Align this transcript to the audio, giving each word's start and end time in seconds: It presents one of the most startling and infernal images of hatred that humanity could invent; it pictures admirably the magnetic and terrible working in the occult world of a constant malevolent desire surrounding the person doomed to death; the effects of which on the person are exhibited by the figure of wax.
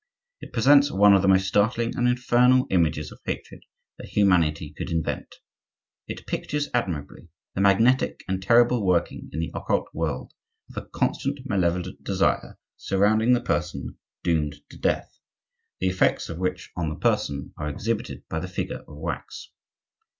It 0.39 0.51
presents 0.51 0.91
one 0.91 1.13
of 1.13 1.21
the 1.21 1.27
most 1.27 1.47
startling 1.47 1.95
and 1.95 2.07
infernal 2.07 2.65
images 2.71 3.11
of 3.11 3.19
hatred 3.25 3.61
that 3.99 4.07
humanity 4.07 4.73
could 4.75 4.89
invent; 4.89 5.35
it 6.07 6.25
pictures 6.25 6.69
admirably 6.73 7.27
the 7.53 7.61
magnetic 7.61 8.23
and 8.27 8.41
terrible 8.41 8.83
working 8.83 9.29
in 9.31 9.39
the 9.39 9.51
occult 9.53 9.89
world 9.93 10.33
of 10.71 10.77
a 10.81 10.87
constant 10.87 11.41
malevolent 11.45 12.03
desire 12.03 12.57
surrounding 12.77 13.33
the 13.33 13.41
person 13.41 13.99
doomed 14.23 14.55
to 14.71 14.77
death; 14.79 15.19
the 15.79 15.89
effects 15.89 16.29
of 16.29 16.39
which 16.39 16.71
on 16.75 16.89
the 16.89 16.95
person 16.95 17.53
are 17.55 17.69
exhibited 17.69 18.23
by 18.27 18.39
the 18.39 18.47
figure 18.47 18.79
of 18.87 18.97
wax. 18.97 19.51